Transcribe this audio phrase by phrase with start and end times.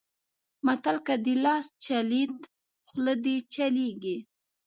[0.65, 2.35] متل؛ که دې لاس چلېد؛
[2.87, 4.17] خوله دې چلېږي.